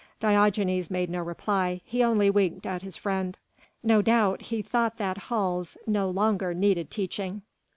[0.19, 3.37] Diogenes made no reply, he only winked at his friend.
[3.83, 7.43] No doubt he thought that Hals no longer needed teaching.